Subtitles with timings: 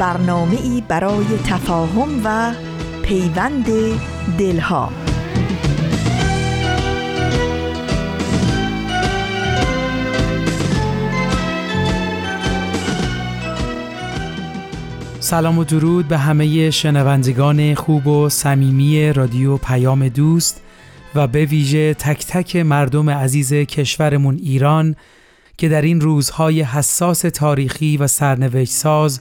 [0.00, 2.52] برنامه ای برای تفاهم و
[3.02, 3.66] پیوند
[4.38, 4.92] دلها.
[15.20, 20.62] سلام و درود به همه شنوندگان خوب و صمیمی رادیو پیام دوست
[21.14, 24.96] و به ویژه تک تک مردم عزیز کشورمون ایران
[25.58, 29.20] که در این روزهای حساس تاریخی و سرنوشت ساز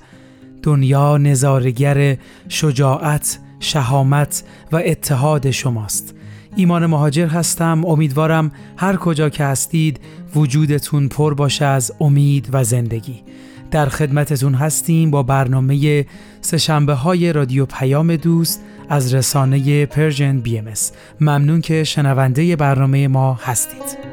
[0.63, 2.17] دنیا نظاره‌گر
[2.49, 6.15] شجاعت، شهامت و اتحاد شماست.
[6.55, 9.99] ایمان مهاجر هستم امیدوارم هر کجا که هستید
[10.35, 13.23] وجودتون پر باشه از امید و زندگی.
[13.71, 16.05] در خدمتتون هستیم با برنامه
[16.41, 20.73] سه‌شنبه های رادیو پیام دوست از رسانه Persian BM
[21.21, 24.08] ممنون که شنونده برنامه ما هستید.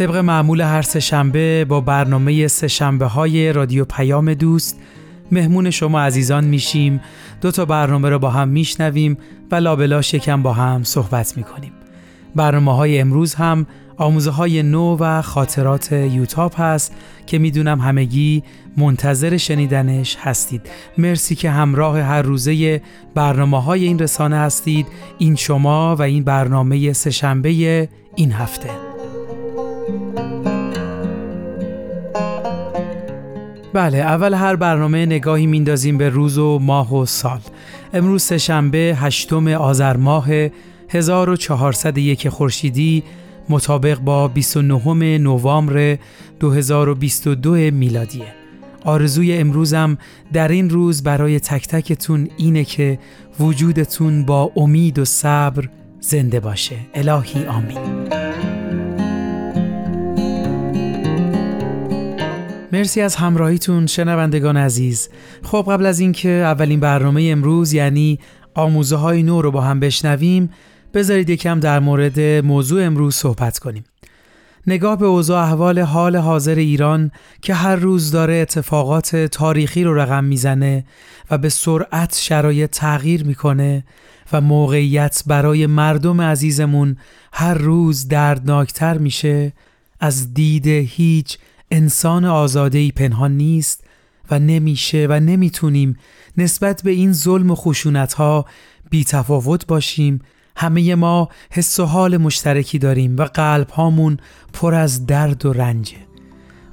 [0.00, 4.80] طبق معمول هر سهشنبه با برنامه سهشنبه های رادیو پیام دوست
[5.32, 7.00] مهمون شما عزیزان میشیم.
[7.40, 9.18] دو تا برنامه رو با هم میشنویم
[9.50, 11.72] و لابلاش یکم با هم صحبت می‌کنیم.
[12.34, 16.94] برنامه های امروز هم آموزه های نو و خاطرات یوتاپ هست
[17.26, 18.42] که می‌دونم همگی
[18.76, 20.70] منتظر شنیدنش هستید.
[20.98, 22.82] مرسی که همراه هر روزه
[23.14, 24.86] برنامه های این رسانه هستید.
[25.18, 28.89] این شما و این برنامه سهشنبه این هفته.
[33.72, 37.40] بله اول هر برنامه نگاهی میندازیم به روز و ماه و سال.
[37.92, 40.26] امروز سهشنبه هشتم آذر ماه
[40.88, 43.02] 1401 خورشیدی
[43.48, 45.98] مطابق با 29 نوامبر
[46.40, 48.34] 2022 میلادیه.
[48.84, 49.98] آرزوی امروزم
[50.32, 52.98] در این روز برای تک تکتون اینه که
[53.40, 55.68] وجودتون با امید و صبر
[56.00, 56.76] زنده باشه.
[56.94, 58.19] الهی آمین.
[62.72, 65.08] مرسی از همراهیتون شنوندگان عزیز.
[65.42, 68.18] خب قبل از اینکه اولین برنامه امروز یعنی
[68.54, 70.50] آموزه های نو رو با هم بشنویم
[70.94, 73.84] بذارید یکم در مورد موضوع امروز صحبت کنیم.
[74.66, 77.10] نگاه به اوضاع احوال حال حاضر ایران
[77.42, 80.84] که هر روز داره اتفاقات تاریخی رو رقم می‌زنه
[81.30, 83.84] و به سرعت شرایط تغییر می‌کنه
[84.32, 86.96] و موقعیت برای مردم عزیزمون
[87.32, 89.52] هر روز دردناکتر میشه
[90.00, 91.38] از دید هیچ
[91.70, 93.84] انسان آزادهی پنهان نیست
[94.30, 95.96] و نمیشه و نمی‌تونیم
[96.36, 98.46] نسبت به این ظلم و خشونت ها
[98.90, 100.20] بی تفاوت باشیم.
[100.56, 104.16] همه ما حس و حال مشترکی داریم و قلب هامون
[104.52, 105.96] پر از درد و رنجه.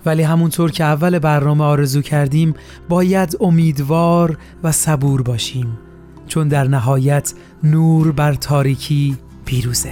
[0.06, 2.54] ولی همونطور که اول برنامه آرزو کردیم
[2.90, 5.78] باید امیدوار و صبور باشیم.
[6.28, 7.34] چون در نهایت
[7.64, 9.92] نور بر تاریکی پیروزه.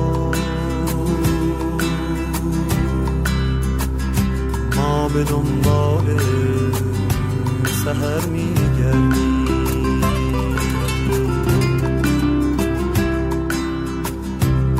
[4.81, 6.17] ما به دنبال
[7.83, 9.31] سهر میگردی.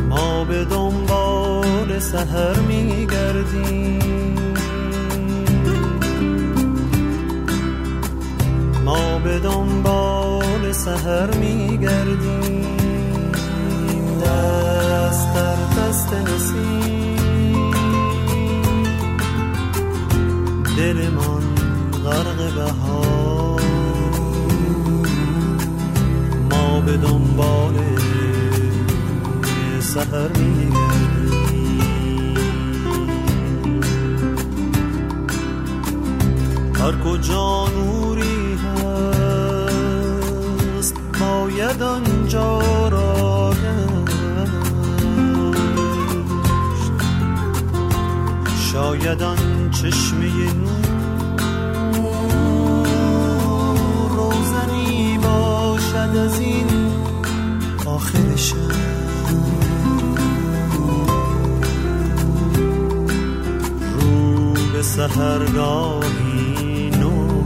[0.10, 4.02] ما به دنبال سهر میگردیم
[8.86, 12.78] ما به دنبال سهر میگردیم
[14.22, 17.01] دست در دست نسیم.
[20.82, 21.46] دل من
[22.04, 23.62] غرق بهار.
[26.52, 27.74] ما به دنبال
[29.80, 31.54] سهر میگردیم
[36.76, 39.76] هر کجا نوری هست
[41.20, 43.52] باید آنجا را
[48.72, 50.71] شاید آن چشمه نور
[56.08, 56.68] باشد از این
[63.96, 67.44] رو به سهرگاهی نو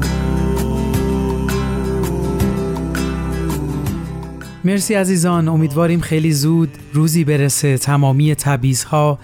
[4.66, 7.78] مرسی عزیزان امیدواریم خیلی زود روزی برسه.
[7.78, 9.20] تمامی تبعیضها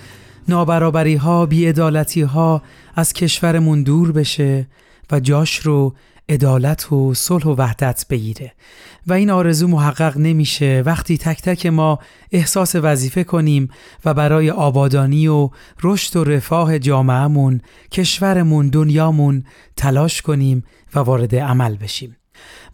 [0.48, 2.62] نابرابری ها بیعدالتی ها
[2.96, 4.68] از کشورمون دور بشه
[5.12, 5.94] و جاش رو
[6.32, 8.54] عدالت و صلح و وحدت بگیره
[9.08, 12.00] و این آرزو محقق نمیشه وقتی تک تک ما
[12.32, 13.70] احساس وظیفه کنیم
[14.06, 15.50] و برای آبادانی و
[15.84, 17.62] رشد و رفاه جامعهمون،
[17.92, 19.44] کشورمون، دنیامون
[19.78, 20.64] تلاش کنیم
[20.96, 22.18] و وارد عمل بشیم.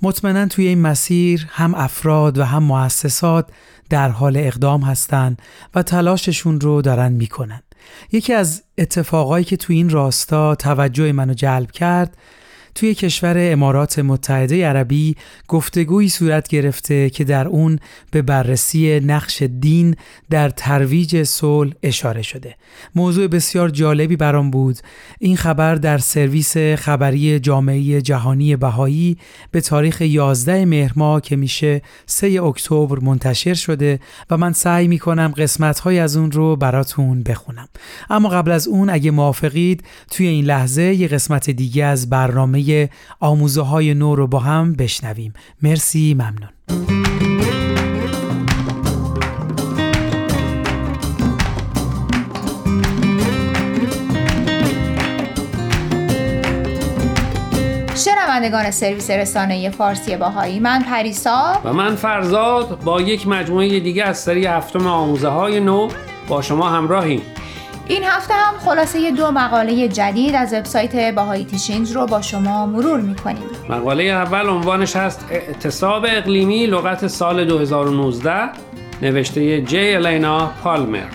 [0.01, 3.49] مطمئنا توی این مسیر هم افراد و هم مؤسسات
[3.89, 5.41] در حال اقدام هستند
[5.75, 7.61] و تلاششون رو دارن می‌کنن.
[8.11, 12.17] یکی از اتفاقایی که توی این راستا توجه منو جلب کرد
[12.77, 15.15] توی کشور امارات متحده عربی
[15.47, 17.79] گفتگویی صورت گرفته که در اون
[18.11, 19.95] به بررسی نقش دین
[20.29, 22.55] در ترویج صلح اشاره شده.
[22.95, 24.77] موضوع بسیار جالبی برام بود.
[25.19, 29.17] این خبر در سرویس خبری جامعه جهانی بهایی
[29.51, 35.33] به تاریخ 11 مهر ماه که میشه 3 اکتبر منتشر شده و من سعی می‌کنم
[35.37, 37.67] قسمت‌های از اون رو براتون بخونم.
[38.09, 42.66] اما قبل از اون اگه موافقید توی این لحظه یه قسمت دیگه از برنامه
[43.19, 45.33] آموزه های نو رو با هم بشنویم.
[45.61, 46.49] مرسی ممنون.
[57.97, 61.61] شنوندگان سرویس رسانه فارسی باهایی من پریسا.
[61.63, 65.87] و من فرزاد با یک مجموعه دیگه از سری هفتم آموزه های نو
[66.27, 67.21] با شما همراهیم.
[67.89, 73.01] این هفته هم خلاصه دو مقاله جدید از وبسایت باهایی تیشینگ رو با شما مرور
[73.01, 73.43] می‌کنیم.
[73.69, 78.49] مقاله اول عنوانش هست اعتصاب اقلیمی لغت سال 2019
[79.01, 81.05] نوشته جی الینا پالمر.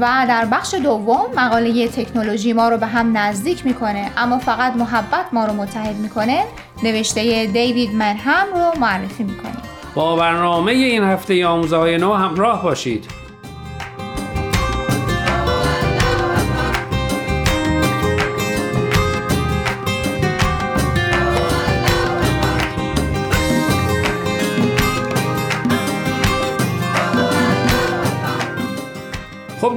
[0.00, 5.26] و در بخش دوم مقاله تکنولوژی ما رو به هم نزدیک می‌کنه اما فقط محبت
[5.32, 6.44] ما رو متحد می‌کنه
[6.82, 9.62] نوشته دیوید منهم رو معرفی می‌کنیم.
[9.94, 13.19] با برنامه این هفته آموزه های نو همراه باشید.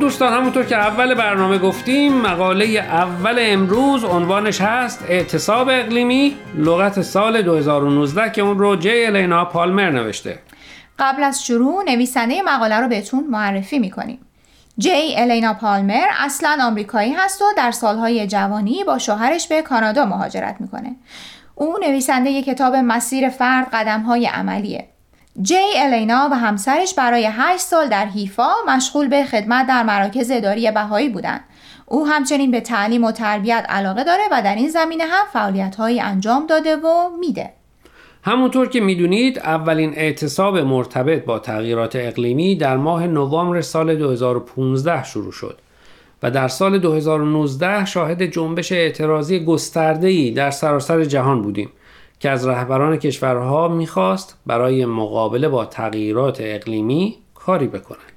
[0.04, 7.42] دوستان همونطور که اول برنامه گفتیم مقاله اول امروز عنوانش هست اعتصاب اقلیمی لغت سال
[7.42, 10.40] 2019 که اون رو جی الینا پالمر نوشته.
[11.00, 14.20] قبل از شروع نویسنده مقاله رو بهتون معرفی می‌کنیم.
[14.78, 20.56] جی الینا پالمر اصلا آمریکایی هست و در سالهای جوانی با شوهرش به کانادا مهاجرت
[20.60, 20.96] می‌کنه.
[21.56, 24.93] او نویسنده کتاب مسیر فرد قدمهای عملیه.
[25.42, 30.72] جی الینا و همسرش برای 8 سال در حیفا مشغول به خدمت در مراکز اداری
[30.72, 31.44] بهایی بودند.
[31.86, 36.46] او همچنین به تعلیم و تربیت علاقه داره و در این زمینه هم فعالیت انجام
[36.46, 37.50] داده و میده.
[38.24, 45.32] همونطور که می‌دونید اولین اعتصاب مرتبط با تغییرات اقلیمی در ماه نوامبر سال 2015 شروع
[45.32, 45.60] شد
[46.24, 51.70] و در سال 2019 شاهد جنبش اعتراضی گسترده‌ای در سراسر جهان بودیم
[52.24, 58.12] که از رهبران کشورها می‌خواست برای مقابله با تغییرات اقلیمی کاری بکنند.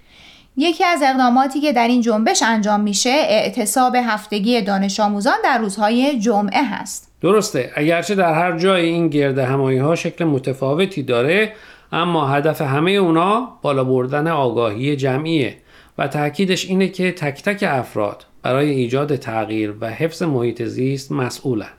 [0.56, 6.18] یکی از اقداماتی که در این جنبش انجام میشه اعتصاب هفتگی دانش آموزان در روزهای
[6.20, 7.12] جمعه هست.
[7.20, 11.52] درسته اگرچه در هر جای این گرد همایی ها شکل متفاوتی داره
[11.92, 15.56] اما هدف همه اونا بالا بردن آگاهی جمعیه
[15.98, 21.72] و تاکیدش اینه که تک تک افراد برای ایجاد تغییر و حفظ محیط زیست مسئولن.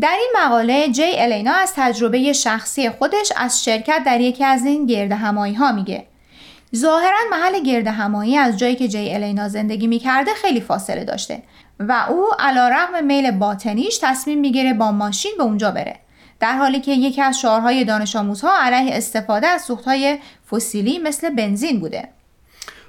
[0.00, 4.86] در این مقاله جی الینا از تجربه شخصی خودش از شرکت در یکی از این
[4.86, 6.06] گرد همایی ها میگه.
[6.76, 11.42] ظاهرا محل گرد همایی از جایی که جی الینا زندگی می‌کرده خیلی فاصله داشته
[11.80, 15.96] و او علا رقم میل باطنیش تصمیم می‌گیره با ماشین به اونجا بره.
[16.40, 20.18] در حالی که یکی از شعارهای دانش آموزها علیه استفاده از سوختهای
[20.50, 22.08] فسیلی مثل بنزین بوده.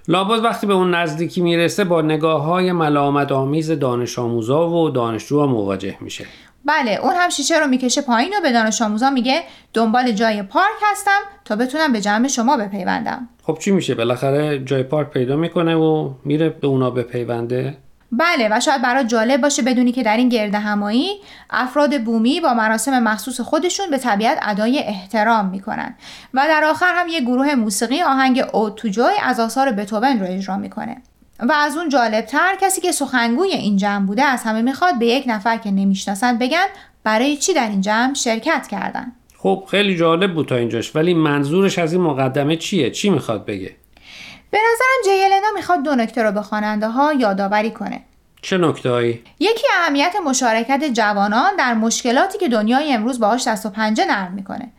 [0.08, 5.48] لابد وقتی به اون نزدیکی می‌رسه با نگاه های ملامت آمیز دانش آموزا و دانشجوها
[5.48, 6.26] مواجه میشه.
[6.66, 9.44] بله اون هم شیشه رو می‌کشه پایین و به دانش آموزا میگه
[9.74, 13.30] دنبال جای پارک هستم تا بتونم به جمع شما بپیوندم.
[13.44, 17.78] خب چی میشه؟ بالاخره جای پارک پیدا می‌کنه و میره به اونا بپیونده.
[18.12, 21.10] بله و شاید برای جالب باشه بدونی که در این گرد همایی
[21.50, 25.96] افراد بومی با مراسم مخصوص خودشون به طبیعت ادای احترام می‌کنن.
[26.34, 30.26] و در آخر هم یه گروه موسیقی آهنگ او تو جای از آثار بتوون رو
[30.30, 31.02] اجرا می‌کنه.
[31.40, 35.24] و از اون جالبتر کسی که سخنگوی این جمع بوده از همه می‌خواد به یک
[35.28, 36.66] نفر که نمی‌شناسند بگن
[37.04, 39.12] برای چی در این جمع شرکت کردن.
[39.38, 43.76] خب خیلی جالب بود تا اینجاش ولی منظورش از این مقدمه چیه؟ چی می‌خواد بگه؟
[44.52, 48.02] به نظرم جیلنا می‌خواد دو نکته رو به خواننده ها یادآوری کنه.
[48.42, 54.06] چه نکتهایی یکی اهمیت مشارکت جوانان در مشکلاتی که دنیای امروز باهاش دست و پنجه
[54.06, 54.72] نرم می‌کنه.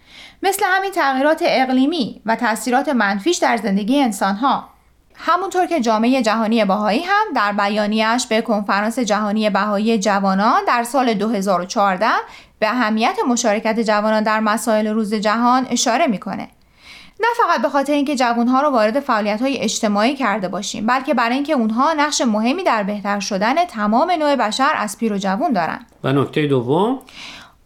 [0.42, 4.74] مثل همین تغییرات اقلیمی و تاثیرات منفیش در زندگی انسانها.
[5.14, 11.14] همونطور که جامعه جهانی بهایی هم در بیانیش به کنفرانس جهانی بهایی جوانان در سال
[11.14, 12.06] 2014
[12.59, 16.49] به اهمیت مشارکت جوانان در مسائل روز جهان اشاره می‌کنه.
[17.21, 21.35] نه فقط به خاطر اینکه جوانها رو وارد فعالیت های اجتماعی کرده باشیم بلکه برای
[21.35, 25.87] اینکه اونها نقش مهمی در بهتر شدن تمام نوع بشر از پیر و جوان دارن.
[26.04, 26.99] و نکته دوم؟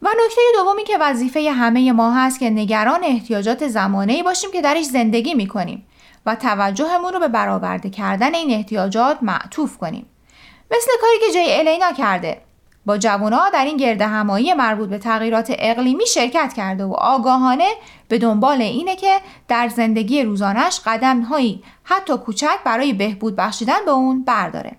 [0.02, 4.84] و نکته دومی که وظیفه همه ما هست که نگران احتیاجات زمانه باشیم که درش
[4.84, 5.86] زندگی می‌کنیم.
[6.26, 10.06] و توجهمون رو به برآورده کردن این احتیاجات معطوف کنیم.
[10.70, 12.40] مثل کاری که جی الینا کرده.
[12.86, 17.68] با جوانها در این گرد همایی مربوط به تغییرات اقلیمی شرکت کرده و آگاهانه
[18.08, 23.90] به دنبال اینه که در زندگی روزانش قدم هایی حتی کوچک برای بهبود بخشیدن به
[23.90, 24.72] اون برداره.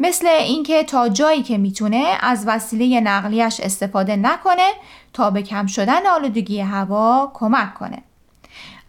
[0.00, 4.70] مثل اینکه تا جایی که می‌تونه از وسیله نقلیش استفاده نکنه
[5.12, 8.02] تا به کم شدن آلودگی هوا کمک کنه.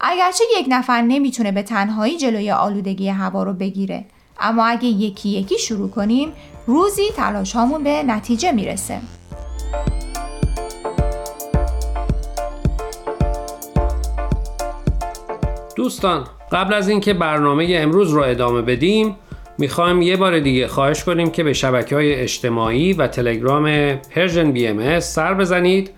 [0.00, 4.04] اگرچه یک نفر نمی‌تونه به تنهایی جلوی آلودگی هوا رو بگیره
[4.40, 6.32] اما اگه یکی یکی شروع کنیم
[6.66, 9.00] روزی تلاش هامون به نتیجه می‌رسه.
[15.76, 19.16] دوستان قبل از اینکه برنامه امروز رو ادامه بدیم
[19.58, 25.00] می‌خوایم یه بار دیگه خواهش کنیم که به شبکه های اجتماعی و تلگرام Persian BM
[25.00, 25.97] سر بزنید.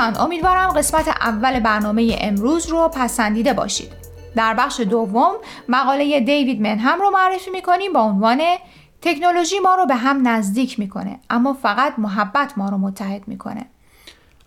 [0.00, 3.92] دوستان امیدوارم قسمت اول برنامه امروز رو پسندیده باشید.
[4.36, 5.32] در بخش دوم
[5.68, 8.40] مقاله دیوید منهم رو معرفی می‌کنیم با عنوان
[9.02, 13.66] تکنولوژی ما رو به هم نزدیک می‌کنه اما فقط محبت ما رو متحد می‌کنه.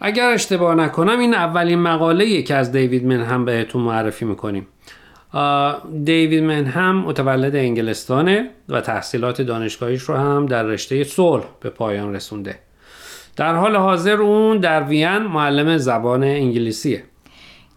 [0.01, 4.67] اگر اشتباه نکنم این اولین مقاله که از دیوید منهم بهتون معرفی می‌کنیم.
[6.03, 12.59] دیوید منهم متولد انگلستانه و تحصیلات دانشگاهیش رو هم در رشته صلح به پایان رسونده.
[13.35, 17.03] در حال حاضر اون در وین معلم زبان انگلیسیه.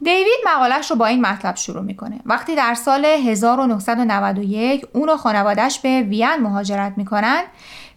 [0.03, 2.21] دیوید مقالش رو با این مطلب شروع می‌کنه.
[2.27, 7.43] وقتی در سال 1991 اون و خانوادش به وین مهاجرت می‌کنن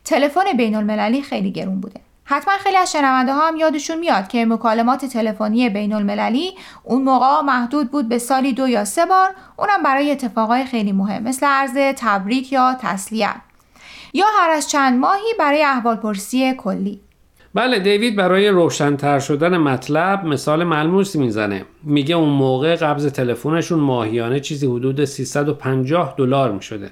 [0.06, 2.00] تلفن بین المللی خیلی گرون بوده.
[2.24, 7.42] حتما خیلی از شنونده ها هم یادشون میاد که مکالمات تلفنی بین المللی اون موقع
[7.42, 11.78] محدود بود به سالی دو یا سه بار اونم برای اتفاقای خیلی مهم مثل عرض
[11.98, 13.36] تبریک یا تسلیت.
[14.14, 17.02] یا هر از چند ماهی برای احوالپرسی کلی.
[17.54, 21.66] بله دیوید برای روشنتر شدن مطلب مثال ملموسی می‌زنه.
[21.84, 26.92] میگه اون موقع قبض تلفنشون ماهیانه چیزی حدود 350 دلار می‌شده.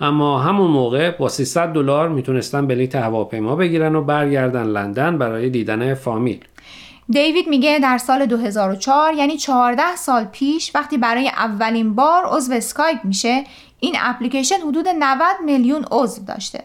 [0.00, 5.94] اما همون موقع با 300 دلار می‌تونستن بلیت هواپیما بگیرن و برگردن لندن برای دیدن
[5.94, 6.44] فامیل.
[7.10, 12.98] دیوید میگه در سال 2004 یعنی 14 سال پیش وقتی برای اولین بار عضو اسکایپ
[13.04, 13.44] میشه
[13.80, 16.64] این اپلیکیشن حدود 90 میلیون عضو داشته.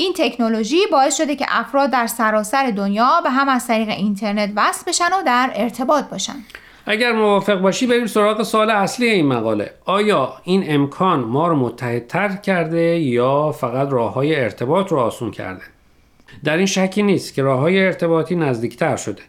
[0.00, 4.84] این تکنولوژی باعث شده که افراد در سراسر دنیا به هم از طریق اینترنت وصل
[4.88, 6.36] بشن و در ارتباط باشن.
[6.86, 9.74] اگر موافق باشی بریم سراغ سال اصلی این مقاله.
[9.84, 15.62] آیا این امکان ما رو متحدتر کرده یا فقط راه های ارتباط رو آسون کرده؟
[16.44, 19.22] در این شکی نیست که راه های ارتباطی نزدیکتر شده.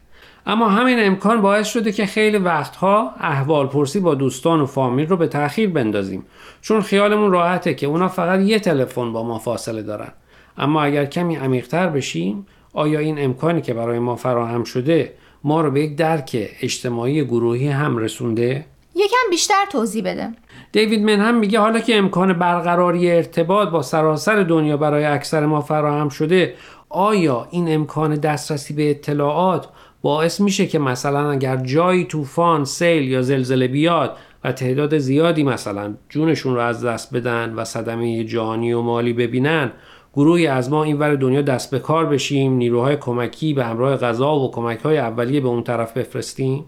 [0.46, 5.18] اما همین امکان باعث شده که خیلی وقتها احوال پرسی با دوستان و فامیل رو
[5.18, 6.26] به تاخیر بندازیم.
[6.62, 10.12] چون خیالمون راحته که اونا فقط یه تلفن با ما فاصله دارن.
[10.60, 15.14] اما اگر کمی عمیقتر بشیم آیا این امکانی که برای ما فراهم شده
[15.44, 20.30] ما رو به یک درک اجتماعی گروهی هم رسونده؟ یکم بیشتر توضیح بده
[20.72, 25.62] دیوید من هم میگه حالا که امکان برقراری ارتباط با سراسر دنیا برای اکثر ما
[25.62, 26.54] فراهم شده
[26.90, 29.68] آیا این امکان دسترسی به اطلاعات
[30.02, 35.94] باعث میشه که مثلا اگر جایی طوفان، سیل یا زلزله بیاد و تعداد زیادی مثلا
[36.10, 39.72] جونشون رو از دست بدن و صدمه جانی و مالی ببینن
[40.20, 44.52] گروهی از ما اینور دنیا دست به کار بشیم نیروهای کمکی به همراه غذا و
[44.52, 46.66] کمک های اولیه به اون طرف بفرستیم؟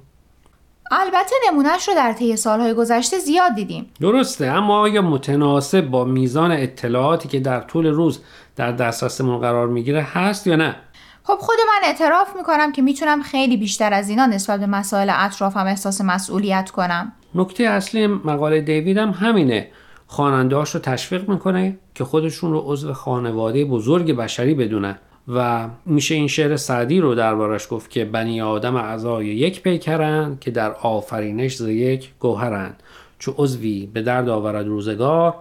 [0.91, 3.85] البته نمونهش رو در طی سالهای گذشته زیاد دیدیم.
[4.01, 8.19] درسته اما آیا متناسب با میزان اطلاعاتی که در طول روز
[8.55, 10.75] در دسترسمون قرار می‌گیره هست یا نه؟
[11.23, 15.65] خب خود من اعتراف می‌کنم که می‌تونم خیلی بیشتر از اینا نسبت به مسائل اطرافم
[15.65, 17.13] احساس مسئولیت کنم.
[17.35, 19.67] نکته اصلی مقاله دیوید هم همینه.
[20.11, 24.97] خواننده‌هاش رو تشویق می‌کنه که خودشون رو عضو خانواده بزرگ بشری بدونن.
[25.27, 30.51] و میشه این شعر سعدی رو دربارش گفت که بنی آدم اعضای یک پیکرند که
[30.51, 32.83] در آفرینش ز یک گوهرند
[33.19, 35.35] چو عضوی به درد آورد روزگار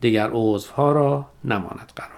[0.00, 2.17] دیگر عضوها را نماند قرار.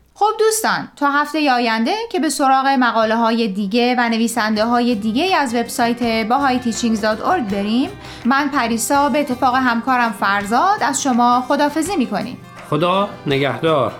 [0.21, 5.35] خب دوستان تا هفته آینده که به سراغ مقاله های دیگه و نویسنده های دیگه
[5.35, 7.89] از وبسایت bahayteachings.org بریم
[8.25, 12.37] من پریسا به اتفاق همکارم فرزاد از شما خدافزی می‌کنیم.
[12.69, 13.93] خدا نگهدار.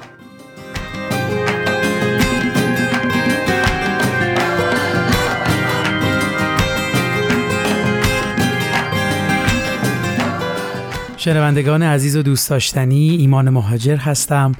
[11.17, 14.51] شنوندگان عزیز و دوست داشتنی ایمان مهاجر هستم.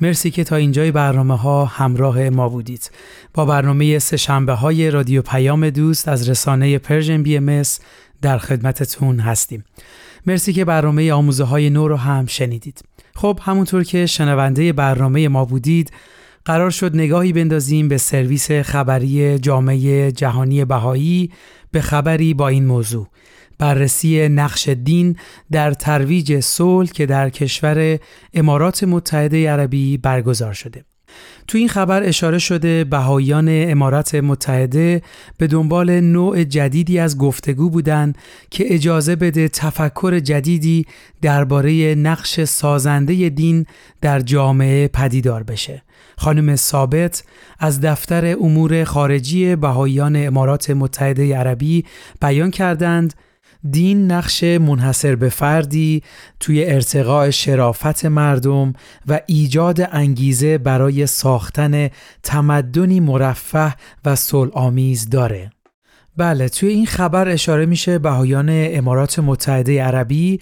[0.00, 2.90] مرسی که تا اینجای برنامه ها همراه ما بودید.
[3.34, 7.62] با برنامه سه شنبه های رادیو پیام دوست از رسانه Persian BM
[8.22, 9.64] در خدمتتون هستیم.
[10.26, 12.82] مرسی که برنامه آموزه های نو رو هم شنیدید.
[13.14, 15.92] خب همونطور که شنونده برنامه ما بودید
[16.44, 21.30] قرار شد نگاهی بندازیم به سرویس خبری جامعه جهانی بهایی
[21.70, 23.06] به خبری با این موضوع
[23.60, 25.16] بررسی نقش دین
[25.52, 27.98] در ترویج صلح که در کشور
[28.34, 30.84] امارات متحده عربی برگزار شده.
[31.46, 35.02] تو این خبر اشاره شده بهاییان امارات متحده
[35.38, 38.18] به دنبال نوع جدیدی از گفتگو بودند
[38.50, 40.86] که اجازه بده تفکر جدیدی
[41.22, 43.66] درباره نقش سازنده دین
[44.00, 45.82] در جامعه پدیدار بشه.
[46.16, 47.24] خانم ثابت
[47.58, 51.84] از دفتر امور خارجی بهاییان امارات متحده عربی
[52.20, 53.14] بیان کردند
[53.70, 56.02] دین نقش منحصر به فردی
[56.40, 58.72] توی ارتقاء شرافت مردم
[59.06, 61.88] و ایجاد انگیزه برای ساختن
[62.22, 65.50] تمدنی مرفه و صلح آمیز داره.
[66.16, 70.40] بله توی این خبر اشاره میشه بهایان امارات متحده عربی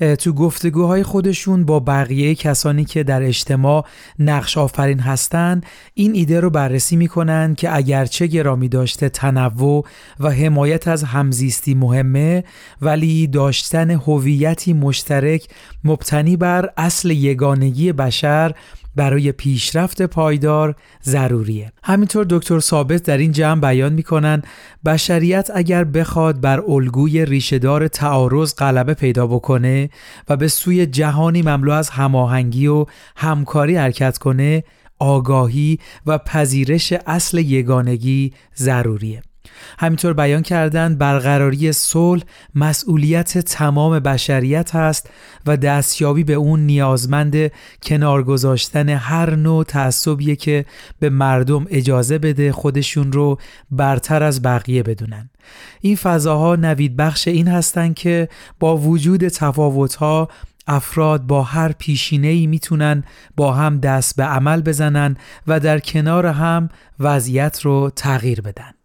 [0.00, 3.86] تو گفتگوهای خودشون با بقیه کسانی که در اجتماع
[4.18, 5.60] نقش آفرین هستن
[5.94, 9.84] این ایده رو بررسی می‌کنن که اگرچه گرامی داشته تنوع
[10.20, 12.44] و حمایت از همزیستی مهمه
[12.82, 15.48] ولی داشتن هویتی مشترک
[15.84, 18.54] مبتنی بر اصل یگانگی بشر
[18.96, 21.72] برای پیشرفت پایدار ضروریه.
[21.84, 24.42] همینطور دکتر ثابت در این جمع بیان می‌کنن
[24.84, 29.90] بشریت اگر بخواد بر الگوی ریشهدار تعارض غلبه پیدا بکنه
[30.28, 34.64] و به سوی جهانی مملو از هماهنگی و همکاری حرکت کنه
[34.98, 39.22] آگاهی و پذیرش اصل یگانگی ضروریه.
[39.78, 42.22] همینطور بیان کردند برقراری صلح
[42.54, 45.10] مسئولیت تمام بشریت است
[45.46, 50.64] و دستیابی به اون نیازمند کنار گذاشتن هر نوع تعصبیه که
[50.98, 53.38] به مردم اجازه بده خودشون رو
[53.70, 55.30] برتر از بقیه بدونن
[55.80, 58.28] این فضاها نوید بخش این هستند که
[58.60, 60.28] با وجود تفاوتها
[60.66, 63.04] افراد با هر پیشینه ای می‌تونن
[63.36, 66.68] با هم دست به عمل بزنن و در کنار هم
[67.00, 68.75] وضعیت رو تغییر بدن.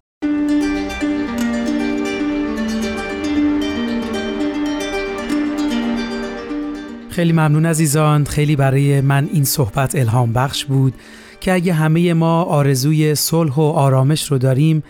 [7.11, 8.25] خیلی ممنون عزیزان.
[8.25, 10.93] خیلی برای من این صحبت الهام بخش بود
[11.39, 14.83] که اگه همه ما آرزوی صلح و آرامش رو داریم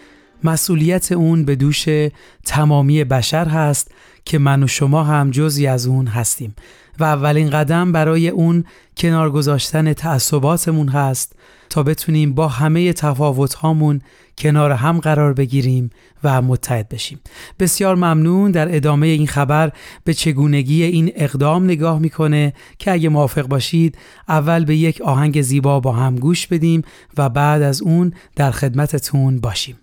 [0.44, 1.86] مسئولیت اون به دوش
[2.46, 3.92] تمامی بشر هست
[4.26, 6.56] که من و شما هم جزی از اون هستیم.
[7.00, 8.64] و اولین قدم برای اون
[8.98, 11.36] کنار گذاشتن تعصباتمون هست
[11.70, 14.02] تا بتونیم با همه تفاوت هامون
[14.38, 15.90] کنار هم قرار بگیریم
[16.24, 17.20] و متحد بشیم.
[17.60, 19.72] بسیار ممنون در ادامه این خبر
[20.04, 23.98] به چگونگی این اقدام نگاه می‌کنه که اگه موافق باشید
[24.30, 26.82] اول به یک آهنگ زیبا با هم گوش بدیم
[27.18, 29.78] و بعد از اون در خدمتتون باشیم.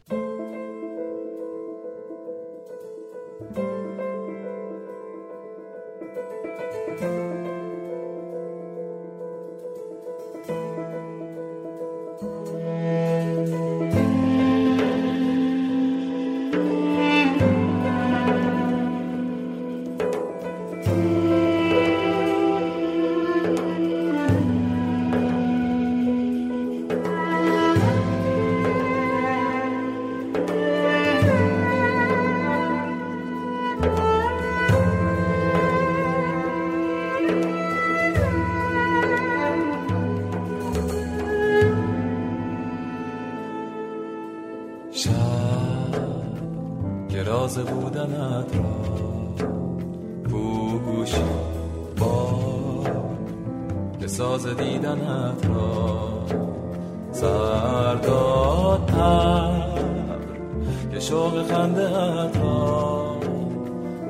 [61.08, 63.16] شوق خنده اتا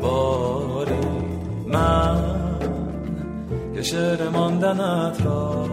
[0.03, 0.93] باری
[1.67, 2.25] من
[3.75, 5.69] که شعر ماندنت را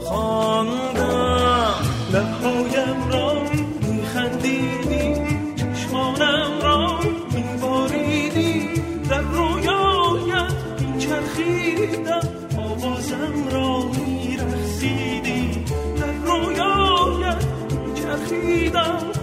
[0.00, 1.74] خواندم.
[2.12, 3.32] لبهایم را
[3.80, 5.14] میخندیدی
[5.56, 6.98] چشمانم را
[7.34, 8.68] میباریدی.
[9.10, 15.64] در رویایت میچرخیدم آوازم را میرخسیدی
[16.00, 17.44] در رویایت
[17.86, 19.13] میچرخیدم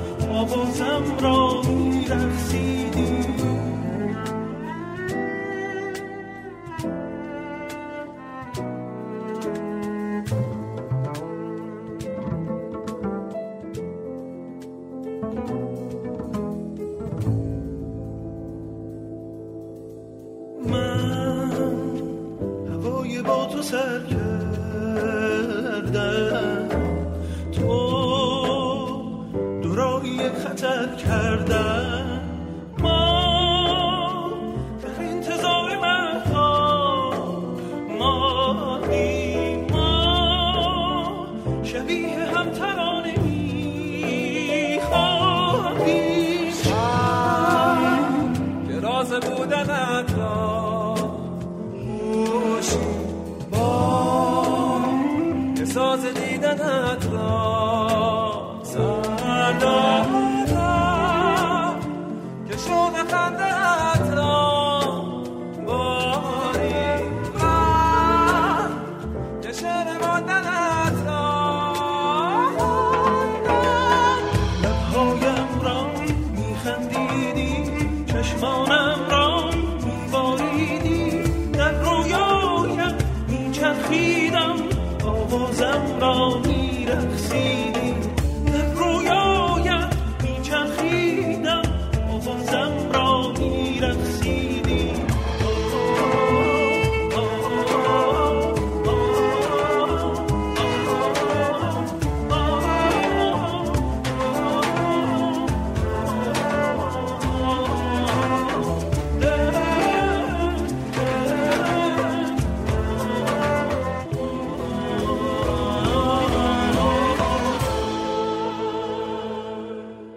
[0.81, 1.60] sembrou
[56.05, 57.70] دیدنت را.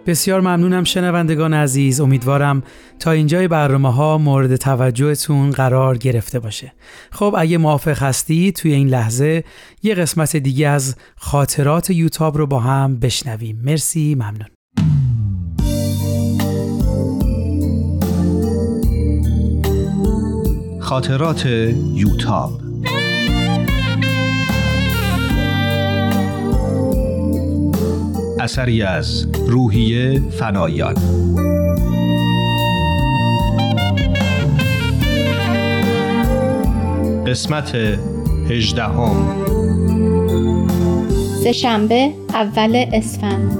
[0.05, 2.01] بسیار ممنونم شنوندگان عزیز.
[2.01, 2.63] امیدوارم
[2.99, 6.73] تا اینجای برنامه ها مورد توجهتون قرار گرفته باشه.
[7.11, 9.43] خب اگه موافق هستی توی این لحظه
[9.83, 13.61] یه قسمت دیگه از خاطرات یوتاب رو با هم بشنویم.
[13.63, 14.47] مرسی ممنون.
[20.79, 21.45] خاطرات
[21.95, 22.64] یوتاب
[28.45, 30.93] اثری از روحیه فنایان.
[37.27, 37.75] قسمت
[38.49, 39.45] هجدهم.
[41.43, 43.51] سهشنبه اول اسفند.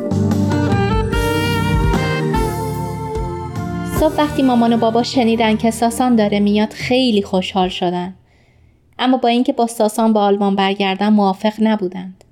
[3.99, 8.15] صبح وقتی مامان و بابا شنیدن که ساسان داره میاد خیلی خوشحال شدن.
[8.99, 12.24] اما با اینکه با ساسان به آلمان برگردن موافق نبودند.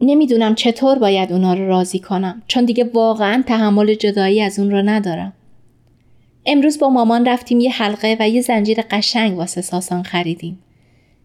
[0.00, 4.82] نمی‌دونم چطور باید اونا رو راضی کنم چون دیگه واقعا تحمل جدایی از اون رو
[4.82, 5.32] ندارم.
[6.46, 10.58] امروز با مامان رفتیم یه حلقه و یه زنجیر قشنگ واسه ساسان خریدیم.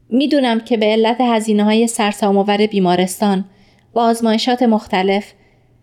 [0.10, 3.46] می‌دونم که به علت هزینه های سرسام‌آور بیمارستان
[3.96, 5.34] و آزمایشات مختلف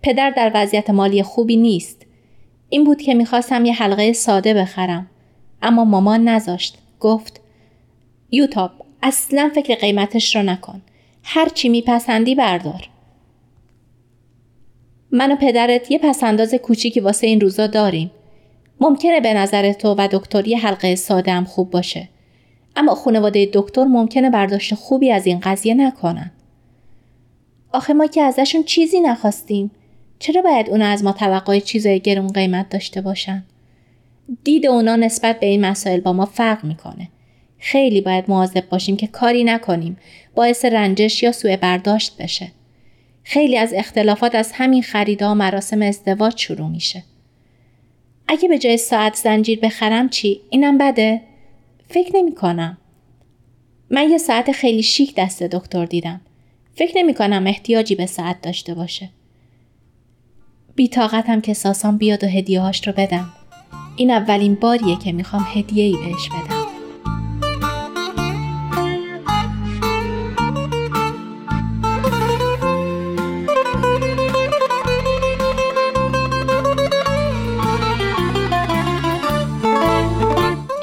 [0.02, 2.06] پدر در وضعیت مالی خوبی نیست.
[2.68, 5.06] این بود که می‌خواستم یه حلقه ساده بخرم.
[5.62, 6.78] اما مامان نذاشت.
[7.00, 7.40] گفت
[8.30, 8.70] یوتاب
[9.02, 10.82] اصلا فکر قیمتش رو نکن.
[11.22, 12.88] هر چی میپسندی بردار.
[15.12, 18.10] من و پدرت یه پسنداز کوچیکی واسه این روزا داریم.
[18.80, 22.08] ممکنه به نظر تو و دکتر یه حلقه ساده هم خوب باشه.
[22.76, 26.30] اما خانواده دکتر ممکنه برداشت خوبی از این قضیه نکنن.
[27.72, 29.70] آخه ما که ازشون چیزی نخواستیم.
[30.18, 33.44] چرا باید اونا از ما توقع چیزای گرون قیمت داشته باشن؟
[34.44, 37.08] دید اونا نسبت به این مسائل با ما فرق می‌کنه.
[37.60, 39.96] خیلی باید مواظب باشیم که کاری نکنیم
[40.34, 42.52] باعث رنجش یا سوء برداشت بشه.
[43.24, 47.02] خیلی از اختلافات از همین خریدها و مراسم ازدواج شروع میشه.
[48.28, 51.20] اگه به جای ساعت زنجیر بخرم چی؟ اینم بده؟
[51.88, 52.78] فکر نمی کنم.
[53.90, 56.20] من یه ساعت خیلی شیک دست دکتر دیدم.
[56.74, 59.08] فکر نمی کنم احتیاجی به ساعت داشته باشه.
[60.74, 63.32] بیتاقتم که ساسان بیاد و هدیه هاش رو بدم.
[63.96, 66.59] این اولین باریه که می‌خوام هدیه ای بهش بدم.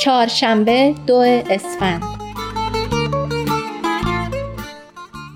[0.07, 1.15] چهارشنبه دو
[1.49, 2.03] اسفند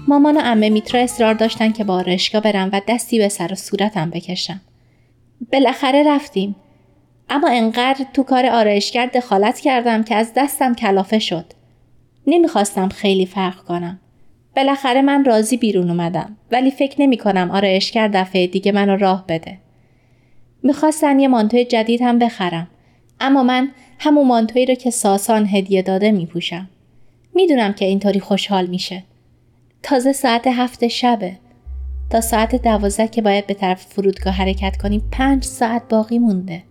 [0.07, 3.55] مامان و امه میترا اصرار داشتن که با آرایشگاه برم و دستی به سر و
[3.55, 4.61] صورتم بکشم.
[5.53, 6.55] بالاخره رفتیم.
[7.29, 11.45] اما انقدر تو کار آرایشگر دخالت کردم که از دستم کلافه شد.
[12.27, 13.99] نمی‌خواستم خیلی فرق کنم.
[14.55, 19.57] بالاخره من راضی بیرون اومدم ولی فکر نمی کنم آرایشگر دفعه دیگه منو راه بده.
[20.63, 22.67] می‌خواستن یه مانتوی جدید هم بخرم.
[23.19, 23.71] اما من
[24.03, 26.69] همون مانتویی رو که ساسان هدیه داده می پوشم.
[27.35, 29.03] می‌دونم که اینطوری خوشحال میشه.
[29.83, 31.37] تازه ساعت هفت شبه.
[32.09, 36.63] تا ساعت دوازده که باید به طرف فرودگاه حرکت کنیم پنج ساعت باقی مونده.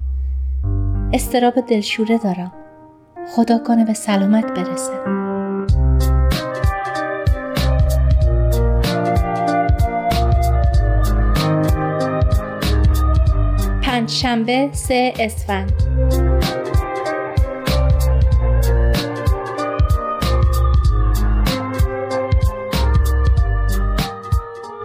[1.12, 2.52] استراب دلشوره دارم.
[3.36, 4.92] خدا کنه به سلامت برسه.
[13.82, 15.72] پنج شنبه سه اسفند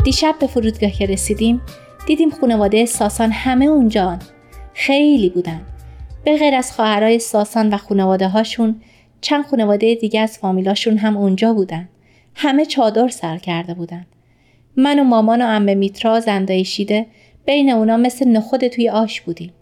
[0.06, 1.62] دیشب به فرودگاه که رسیدیم
[2.08, 4.20] دیدیم خانواده ساسان همه اونجان
[4.74, 5.62] خیلی بودن.
[6.24, 8.82] به غیر از خواهرای ساسان و خانواده هاشون
[9.22, 11.90] چند خانواده دیگه از فامیلاشون هم اونجا بودن.
[12.36, 14.06] همه چادر سر کرده بودن.
[14.76, 17.06] من و مامان و عمه میترا زندایی شیده
[17.46, 19.54] بین اونا مثل نخود توی آش بودیم.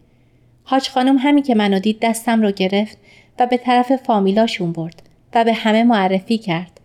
[0.64, 2.98] حاج خانم همی که منو دید دستم رو گرفت
[3.40, 5.04] و به طرف فامیلاشون برد
[5.36, 6.80] و به همه معرفی کرد.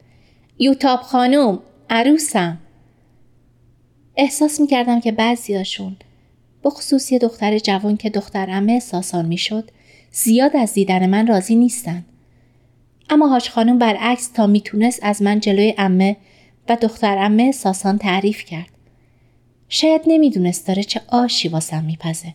[0.59, 1.59] یوتاب خانم
[1.91, 2.59] عروسم.
[4.19, 5.97] احساس می‌کردم که بعضیاشون
[6.65, 9.71] بخصوص یه دختر جوان که دختر امه ساسان می‌شد
[10.13, 12.05] زیاد از دیدن من راضی نیستن.
[13.11, 16.17] اما هاش خانم برعکس تا می‌تونست از من جلوی امه
[16.69, 18.71] و دختر امه ساسان تعریف کرد.
[19.69, 22.35] شاید نمی‌دونست داره چه آشی واسم میپزه.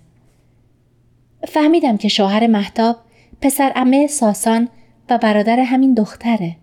[1.48, 2.98] فهمیدم که شوهر محتاب
[3.42, 4.70] پسر امه ساسان
[5.10, 6.56] و برادر همین دختره.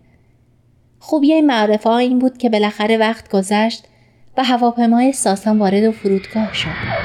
[0.99, 3.83] خوبیه معرفه ها این بود که بالاخره وقت گذشت
[4.37, 7.01] و هواپیمای ساسان وارد و فرودگاه شد.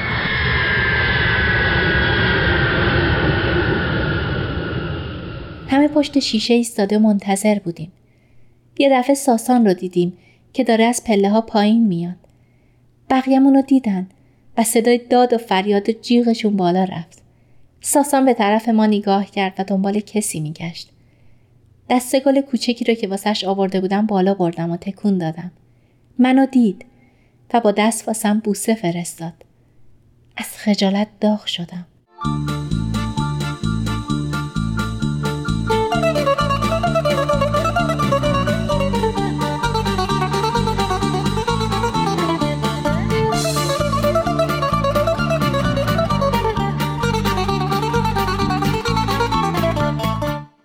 [5.67, 7.91] همه پشت شیشه ایستاده منتظر بودیم.
[8.79, 10.17] یه دفعه ساسان رو دیدیم
[10.53, 12.15] که داره از پله ها پایین میاد.
[13.09, 14.07] بقیهمون رو دیدن
[14.57, 17.21] و صدای داد و فریاد جیغشون بالا رفت.
[17.81, 20.89] ساسان به طرف ما نگاه کرد و دنبال کسی میگشت.
[21.89, 25.51] دسته گل کوچکی رو که واسش آورده بودم بالا بردم و تکون دادم.
[26.19, 26.85] منو دید
[27.53, 29.33] و با دست واسم بوسه فرستاد.
[30.37, 31.87] از خجالت داغ شدم.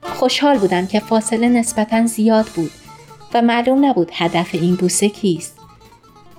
[0.04, 2.70] خوشحال بودم که فاصله نسبتا زیاد بود
[3.34, 5.61] و معلوم نبود هدف این بوسه کیست.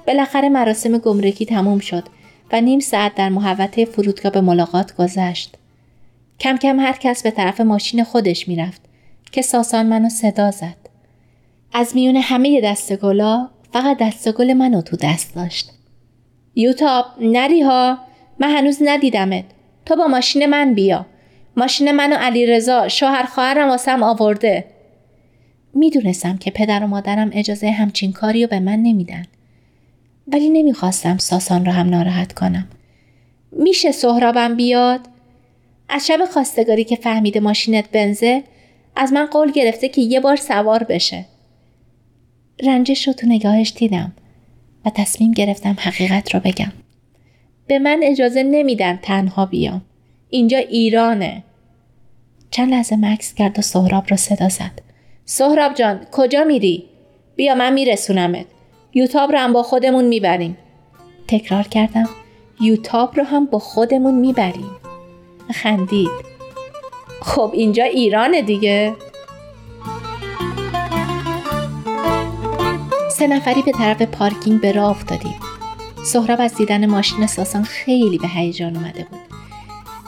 [0.07, 2.03] بالاخره مراسم گمرکی تموم شد
[2.51, 5.55] و نیم ساعت در محوطه فرودگاه به ملاقات گذشت.
[6.39, 8.81] کم کم هر کس به طرف ماشین خودش می‌رفت
[9.31, 10.77] که ساسان منو صدا زد.
[11.73, 15.71] از میون همه دستگلا فقط دست گل منو تو دست داشت.
[16.55, 17.97] یوتاب نری ها
[18.39, 19.43] من هنوز ندیدمت.
[19.85, 21.05] تو با ماشین من بیا.
[21.57, 24.65] ماشین من و علی رضا شوهر خواهرم واسم آورده.
[25.73, 29.25] می‌دونستم که پدر و مادرم اجازه همچین کاری رو به من نمیدن.
[30.27, 32.67] ولی نمی‌خواستم ساسان رو هم ناراحت کنم.
[33.51, 35.01] میشه سهرابم بیاد؟
[35.89, 38.43] از شب خواستگاری که فهمیده ماشینت بنزه
[38.95, 41.25] از من قول گرفته که یه بار سوار بشه.
[42.63, 44.13] رنجش رو تو نگاهش دیدم
[44.85, 46.71] و تصمیم گرفتم حقیقت رو بگم.
[47.67, 49.81] به من اجازه نمیدن تنها بیام.
[50.29, 51.43] اینجا ایرانه.
[52.51, 54.81] چند لحظه مکس کرد و سهراب رو صدا زد.
[55.25, 56.83] سهراب جان کجا میری؟
[57.35, 58.45] بیا من میرسونمت.
[58.95, 60.57] یوتاب رو هم با خودمون می‌بریم.
[61.27, 62.09] تکرار کردم.
[62.61, 64.71] یوتاب رو هم با خودمون می‌بریم.
[65.53, 66.09] خندید.
[67.21, 68.93] خب اینجا ایرانه دیگه.
[73.11, 75.35] سه نفری به طرف پارکینگ به راه افتادیم.
[76.05, 79.19] سهراب از دیدن ماشین ساسان خیلی به هیجان اومده بود.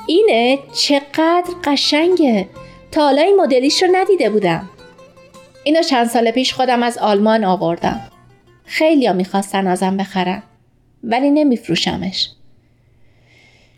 [0.08, 2.48] اینه؟ چقدر قشنگه.
[2.92, 4.70] تا حالا این مدلیش رو ندیده بودم.
[5.64, 8.02] اینو چند سال پیش خودم از آلمان آوردم.
[8.66, 10.44] خیلی ها می‌خواستن ازم بخرن
[11.04, 12.30] ولی نمیفروشمش.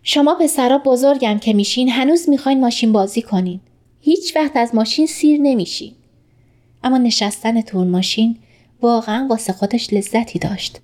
[0.04, 3.60] شما پسرا بزرگم که میشین هنوز می‌خواین ماشین بازی کنین.
[4.02, 5.94] هیچ وقت از ماشین سیر نمیشین.
[6.84, 8.38] اما نشستن تو ماشین
[8.82, 10.82] واقعا واسه خودش لذتی داشت.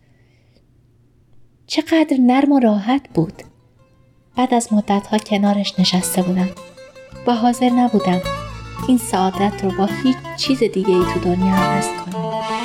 [1.68, 3.44] چقدر نرم و راحت بود.
[4.38, 6.50] بعد از مدتها کنارش نشسته بودم.
[7.28, 8.22] و حاضر نبودم
[8.88, 12.63] این سعادت رو با هیچ چیز دیگه ای تو دنیا عوض کنم.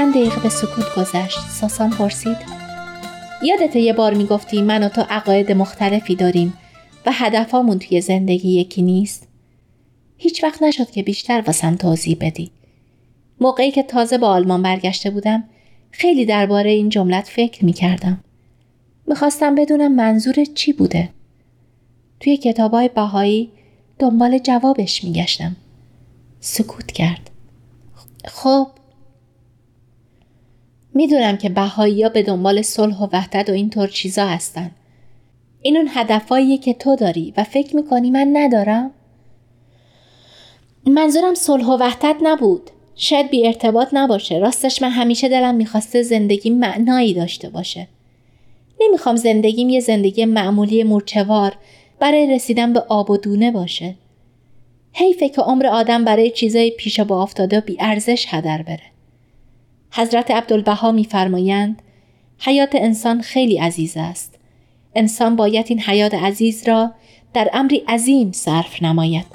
[0.00, 2.36] چند دقیقه به سکوت گذشت ساسان پرسید
[3.42, 6.54] یادت یه بار می‌گفتی من و تو عقاید مختلفی داریم
[7.06, 9.28] و هدفامون توی زندگی یکی نیست
[10.16, 12.50] هیچ وقت نشد که بیشتر واسم توضیح بدی
[13.40, 15.44] موقعی که تازه با آلمان برگشته بودم
[15.90, 18.24] خیلی درباره این جملت فکر می کردم.
[19.06, 21.08] می‌خواستم بدونم منظور چی بوده.
[22.20, 23.50] توی کتابای بهایی
[23.98, 25.56] دنبال جوابش میگشتم.
[26.40, 27.30] سکوت کرد.
[28.24, 28.68] خب
[30.94, 34.70] می‌دونم که بهایی ها به دنبال صلح و وحدت و اینطور چیزا هستن.
[35.62, 38.90] این اون هدفهاییه که تو داری و فکر می‌کنی من ندارم؟
[40.86, 42.70] منظورم صلح و وحدت نبود.
[42.94, 44.38] شاید بی ارتباط نباشه.
[44.38, 47.88] راستش من همیشه دلم می‌خواسته زندگی معنایی داشته باشه.
[48.80, 51.52] نمی‌خوام زندگیم یه زندگی معمولی مورچوار
[52.00, 53.94] برای رسیدن به آب و دونه باشه.
[54.92, 58.82] حیفه که عمر آدم برای چیزای پیش با افتاده بی ارزش هدر بره.
[59.92, 61.82] حضرت عبدالبها میفرمایند
[62.38, 64.34] حیات انسان خیلی عزیز است.
[64.94, 66.90] انسان باید این حیات عزیز را
[67.34, 69.26] در امری عظیم صرف نماید.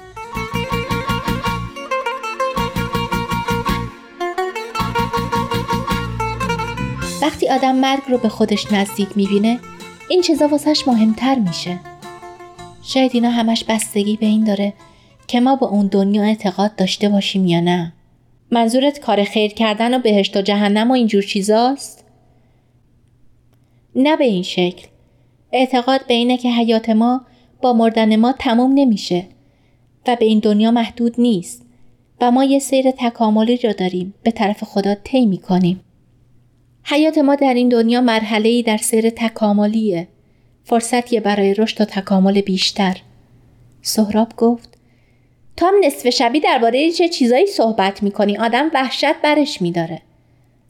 [7.22, 9.58] وقتی آدم مرگ رو به خودش نزدیک می‌بینه
[10.10, 11.80] این چیزا واسهش مهمتر میشه.
[12.82, 14.72] شاید اینا همش بستگی به این داره
[15.26, 17.92] که ما با اون دنیا اعتقاد داشته باشیم یا نه.
[18.50, 22.04] منظورت کار خیر کردن و بهشت و جهنم و اینجور چیزاست؟
[23.96, 24.86] نه به این شکل.
[25.52, 27.20] اعتقاد به اینه که حیات ما
[27.62, 29.24] با مردن ما تموم نمیشه
[30.06, 31.66] و به این دنیا محدود نیست
[32.20, 35.80] و ما یه سیر تکاملی رو داریم به طرف خدا طی می‌کنیم.
[36.84, 40.08] حیات ما در این دنیا مرحله ای در سیر تکاملیه.
[40.64, 42.96] فرصتیه برای رشد و تکامل بیشتر.
[43.82, 44.75] سهراب گفت
[45.56, 50.02] تو هم نصف شبی درباره چه چیزایی صحبت می‌کنی آدم وحشت برش میداره.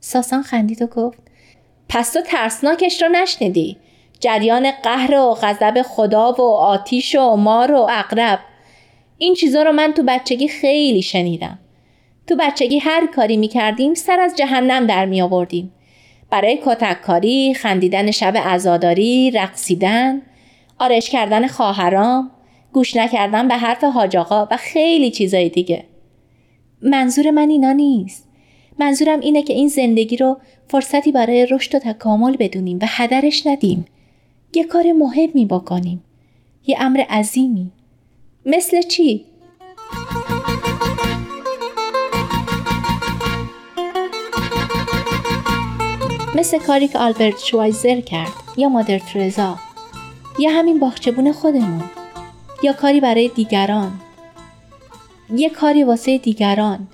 [0.01, 1.19] ساسان خندید و گفت
[1.89, 3.77] پس تو ترسناکش رو نشنیدی.
[4.21, 8.39] جریان قهر و غضب خدا و آتیش و مار و اقرب
[9.19, 11.59] این چیزا رو من تو بچگی خیلی شنیدم.
[12.27, 15.73] تو بچگی هر کاری می‌کردیم سر از جهنم در می آوردیم.
[16.31, 20.23] برای کتککاری، خندیدن شب عزاداری، رقصیدن،
[20.79, 22.31] آرش کردن خواهرام،
[22.77, 25.85] گوش نکردن به حرف حاج آقا و خیلی چیزای دیگه.
[26.83, 28.29] منظور من اینا نیست.
[28.79, 30.37] منظورم اینه که این زندگی رو
[30.69, 33.85] فرصتی برای رشد و تکامل بدونیم و هدرش ندیم.
[34.55, 36.03] یه کار مهمی بکنیم.
[36.67, 37.71] یه امر عظیمی.
[38.47, 39.25] مثل چی؟
[46.35, 49.57] مثل کاری که آلبرت شوایزر کرد یا مادر ترزا
[50.39, 51.83] یا همین باغچبون خودمون
[52.63, 54.01] یا کاری برای دیگران.
[55.35, 56.89] یه کاری واسه دیگران.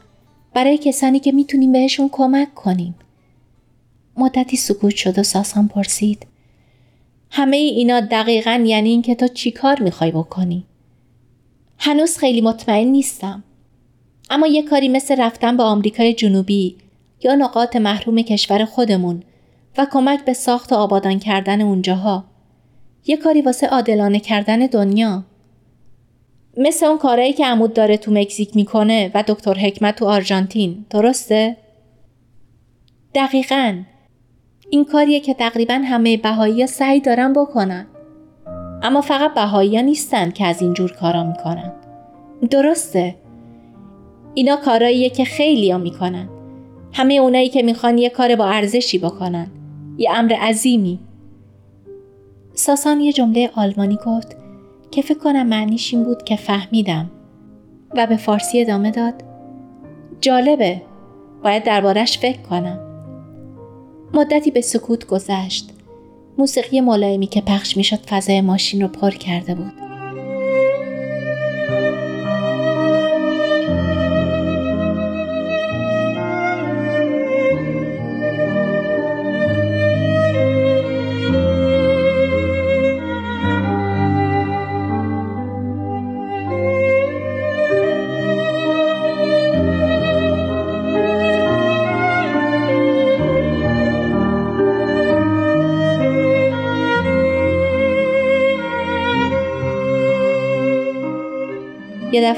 [0.54, 2.94] برای کسانی که می‌تونیم بهشون کمک کنیم.
[4.16, 6.26] مدتی سکوت شد و ساسان پرسید.
[7.30, 10.64] همه اینا دقیقا یعنی اینکه تو چی کار می‌خوای بکنی؟
[11.78, 13.44] هنوز خیلی مطمئن نیستم.
[14.30, 16.76] اما یه کاری مثل رفتن به آمریکای جنوبی
[17.24, 19.22] یا نقاط محروم کشور خودمون
[19.78, 22.24] و کمک به ساخت و آبادان کردن اونجاها.
[23.06, 25.24] یه کاری واسه عادلانه کردن دنیا.
[26.56, 31.56] مثل اون کارهایی که عمود داره تو مکزیک می‌کنه و دکتر حکمت تو آرژانتین درسته؟
[33.14, 33.82] دقیقا.
[34.70, 37.86] این کاریه که تقریبا همه بهایی سعی دارن بکنن.
[38.82, 41.72] اما فقط بهایی ها نیستن که از اینجور کارا می‌کنن.
[42.50, 43.14] درسته.
[44.34, 46.28] اینا کاراییه که خیلی ها می‌کنن.
[46.92, 49.50] همه اونایی که می‌خوان یه کار با ارزشی بکنن.
[49.98, 50.98] یه امر عظیمی.
[52.54, 54.36] ساسان یه جمله آلمانی گفت
[54.92, 57.10] که فکر کنم معنیش این بود که فهمیدم.
[57.94, 59.14] و به فارسی ادامه داد
[60.20, 60.82] جالبه
[61.44, 62.78] باید دربارش فکر کنم.
[64.14, 65.70] مدتی به سکوت گذشت.
[66.38, 69.91] موسیقی ملایمی که پخش می‌شد فضای ماشین رو پر کرده بود.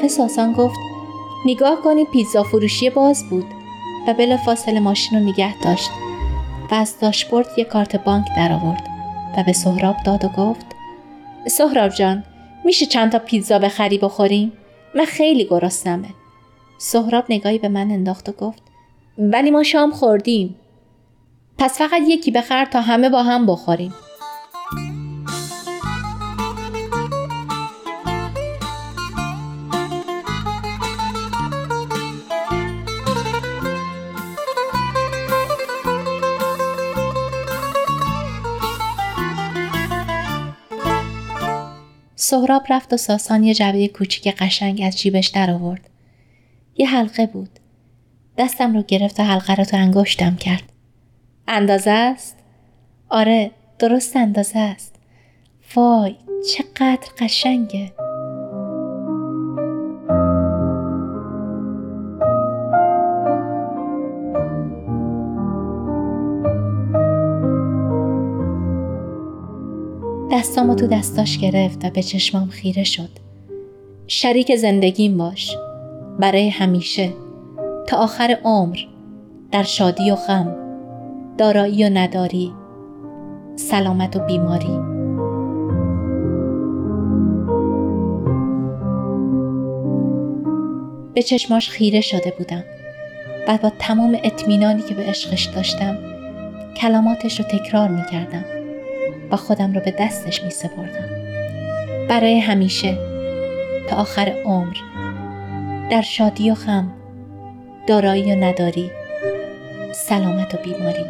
[0.05, 0.78] دفعه ساسان گفت
[1.46, 3.44] نگاه کنید پیتزا فروشی باز بود
[4.09, 5.90] و بلا فاصله ماشین رو نگه داشت
[6.70, 8.88] و از داشبورد یه کارت بانک در آورد
[9.36, 10.66] و به سهراب داد و گفت
[11.46, 12.24] سهراب جان
[12.64, 14.52] میشه چند تا پیتزا بخری بخوریم؟
[14.94, 16.09] من خیلی گرسنمه.
[16.78, 18.62] سهراب نگاهی به من انداخت و گفت
[19.18, 20.57] ولی ما شام خوردیم.
[21.59, 23.94] پس فقط یکی بخر تا همه با هم بخوریم.
[42.35, 45.91] سهراب رفت و ساسان یه جعبه کوچیک قشنگ از جیبش در آورد.
[46.76, 47.49] یه حلقه بود.
[48.39, 50.62] دستم رو گرفت و حلقه رو تو انگشتم کرد.
[51.49, 52.37] اندازه است؟
[53.09, 54.95] آره درست اندازه است.
[55.74, 56.16] وای
[56.53, 57.93] چقدر قشنگه.
[70.45, 73.09] دستامو تو دستاش گرفت و به چشمام خیره شد.
[74.07, 75.57] شریک زندگیم باش.
[76.18, 77.12] برای همیشه.
[77.86, 78.76] تا آخر عمر.
[79.53, 80.57] در شادی و غم.
[81.38, 82.53] دارایی و نداری.
[83.57, 84.78] سلامت و بیماری.
[91.14, 92.64] به چشماش خیره شده بودم.
[93.47, 95.99] بعد با تمام اطمینانی که به عشقش داشتم
[96.76, 98.63] کلماتش رو تکرار می کردم.
[99.31, 101.09] و خودم رو به دستش می سپردم.
[102.09, 102.99] برای همیشه
[103.89, 104.77] تا آخر عمر
[105.91, 106.93] در شادی و خم
[107.87, 108.91] دارایی و نداری
[109.93, 111.05] سلامت و بیماری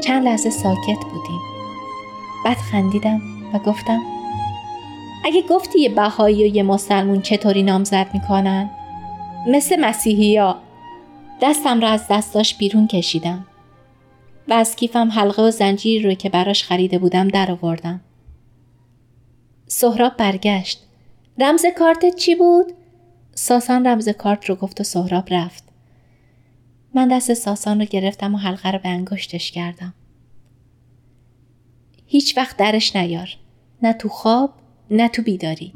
[0.00, 1.40] چند لحظه ساکت بودیم
[2.44, 3.20] بعد خندیدم
[3.54, 4.17] و گفتم
[5.28, 8.70] اگه گفتی یه بهایی و یه مسلمون چطوری نامزد می‌کنن؟
[9.48, 10.58] مثل مسیحی ها.
[11.42, 13.46] دستم را از دستاش بیرون کشیدم
[14.48, 18.00] و از کیفم حلقه و زنجیر رو که براش خریده بودم در آوردم.
[19.66, 20.82] سهراب برگشت.
[21.38, 22.72] رمز کارتت چی بود؟
[23.34, 25.64] ساسان رمز کارت رو گفت و سهراب رفت.
[26.94, 29.94] من دست ساسان رو گرفتم و حلقه رو به انگشتش کردم.
[32.06, 33.36] هیچ وقت درش نیار.
[33.82, 34.57] نه تو خواب
[34.90, 35.72] نه تو بیداری.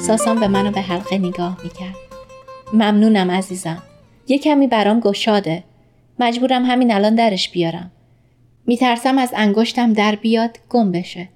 [0.00, 1.94] ساسان به منو به حلقه نگاه می‌کرد.
[2.72, 3.82] ممنونم عزیزم.
[4.28, 5.64] یه کمی برام گشاده.
[6.18, 7.92] مجبورم همین الان درش بیارم.
[8.66, 11.28] میترسم از انگشتم در بیاد گم بشه.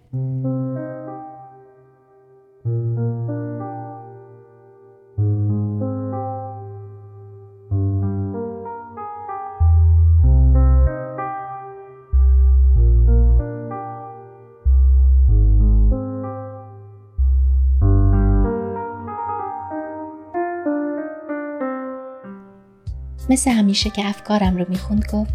[23.30, 25.34] مثل همیشه که افکارم رو می‌خوند گفت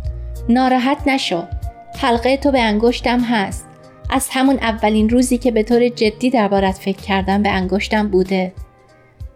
[0.49, 1.43] ناراحت نشو.
[1.95, 3.67] حلقه تو به انگشتم هست.
[4.09, 8.53] از همون اولین روزی که به طور جدی دربارت فکر کردم به انگشتم بوده.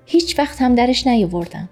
[0.05, 1.69] هیچ وقت هم درش نیاوردم.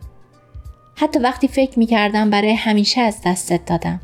[0.95, 4.01] حتی وقتی فکر می‌کردم برای همیشه از دستت دادم.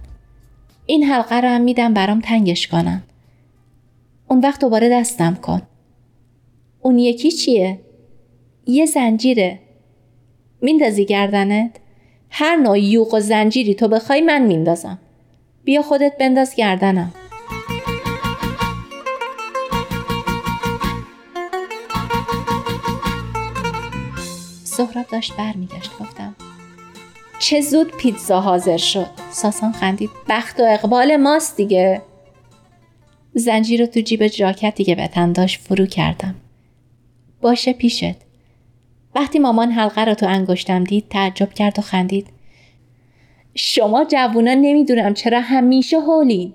[0.86, 3.04] این حلقه رو هم میدم برام تنگش کنم.
[4.28, 5.62] اون وقت دوباره دستم کن.
[6.82, 7.80] اون یکی چیه؟
[8.66, 9.60] یه زنجیره.
[10.62, 11.72] میندازی گردنت؟
[12.30, 15.00] هر نوع یوق و زنجیری تو بخوای من میندازم.
[15.64, 17.14] بیا خودت بنداز گردنم.
[24.64, 26.36] سهراب داشت برمیگشت گفتم
[27.40, 29.10] چه زود پیتزا حاضر شد.
[29.32, 32.02] ساسان خندید بخت و اقبال ماست دیگه.
[33.34, 36.36] زنجیر رو تو جیب جاکتی که به داشت فرو کردم.
[37.42, 38.29] باشه پیشت.
[39.16, 42.28] وقتی مامان حلقه رو تو انگشتم دید تعجب کرد و خندید.
[43.55, 46.53] شما جوونا نمی‌دونم چرا همیشه هولین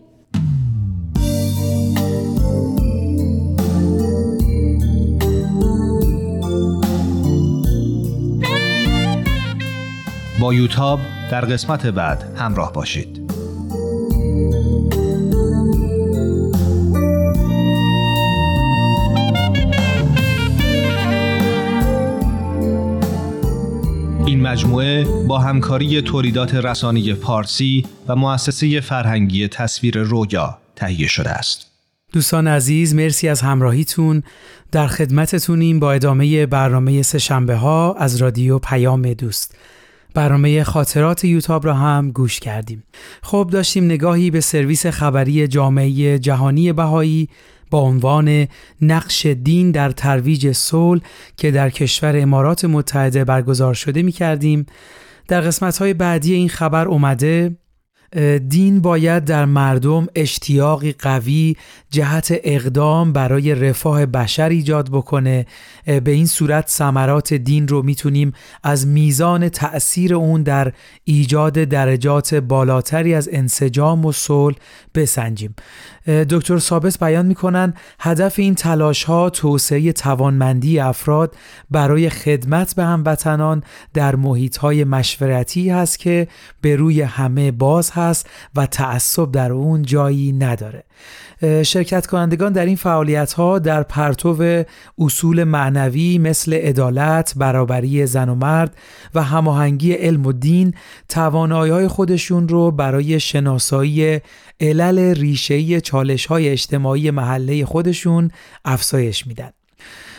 [10.41, 10.99] با یوتاب
[11.31, 13.24] در قسمت بعد همراه باشید.
[24.55, 31.71] مجموعه با همکاری تولیدات رسانی فارسی و مؤسسه فرهنگی تصویر رویا تهیه شده است.
[32.13, 34.23] دوستان عزیز مرسی از همراهیتون.
[34.73, 39.55] در خدمتتونیم با ادامه برنامه سهشنبه ها از رادیو پیام دوست.
[40.15, 42.85] برنامه خاطرات یوتاب را هم گوش کردیم.
[43.23, 47.29] خب داشتیم نگاهی به سرویس خبری جامعه جهانی بهایی
[47.75, 48.49] با عنوان
[48.83, 51.01] نقش دین در ترویج صلح
[51.37, 54.67] که در کشور امارات متحده برگزار شده می کردیم.
[55.29, 57.57] در قسمت های بعدی این خبر اومده
[58.49, 61.57] دین باید در مردم اشتیاقی قوی
[61.91, 65.47] جهت اقدام برای رفاه بشر ایجاد بکنه
[65.87, 70.73] به این صورت ثمرات دین رو می‌تونیم از میزان تأثیر اون در
[71.05, 74.57] ایجاد درجات بالاتری از انسجام و صلح
[74.95, 75.55] بسنجیم
[76.07, 81.37] دکتر ثابت بیان می‌کنن هدف این تلاش ها توسعه توانمندی افراد
[81.71, 83.63] برای خدمت به هموطنان
[83.95, 86.29] در محیط های مشورتی هست که
[86.61, 90.85] به روی همه باز هست و تعصب در اون جایی نداره.
[91.43, 94.65] شرکت کنندگان در این فعالیت ها در پرتو
[94.99, 98.77] اصول معنوی مثل عدالت، برابری زن و مرد
[99.15, 100.75] و هماهنگی علم و دین
[101.09, 104.21] توانایی های خودشون رو برای شناسایی
[104.61, 108.31] علل ریشه‌ای چالش های اجتماعی محله خودشون
[108.65, 109.51] افزایش میدن.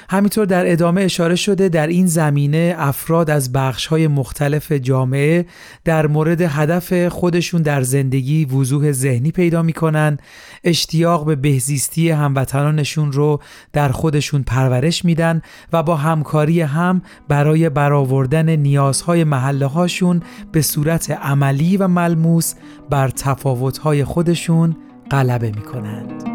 [0.09, 5.45] همینطور در ادامه اشاره شده در این زمینه افراد از بخش های مختلف جامعه
[5.83, 10.17] در مورد هدف خودشون در زندگی وضوح ذهنی پیدا می‌کنن
[10.63, 13.41] اشتیاق به بهزیستی هموطنانشون رو
[13.73, 15.41] در خودشون پرورش میدن
[15.73, 22.53] و با همکاری هم برای برآوردن نیازهای محله هاشون به صورت عملی و ملموس
[22.89, 24.75] بر تفاوتهای خودشون
[25.11, 26.34] غلبه می‌کنند.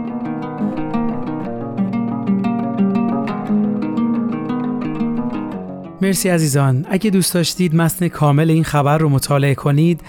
[6.03, 6.86] مرسی عزیزان.
[6.90, 10.01] اگه دوست داشتید متن کامل این خبر رو مطالعه کنید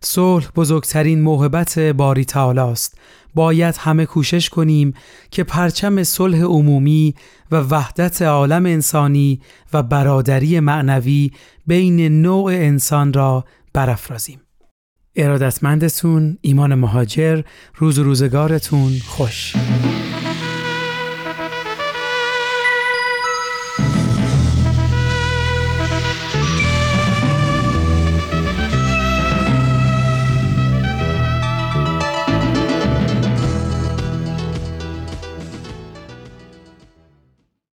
[0.05, 2.97] صلح بزرگترین موهبت باری تعالی است
[3.35, 4.93] باید همه کوشش کنیم
[5.31, 7.15] که پرچم صلح عمومی
[7.51, 9.41] و وحدت عالم انسانی
[9.73, 11.31] و برادری معنوی
[11.67, 14.39] بین نوع انسان را برافرازیم.
[15.15, 17.41] ارادتمندتون ایمان مهاجر
[17.75, 19.53] روز و روزگارتون خوش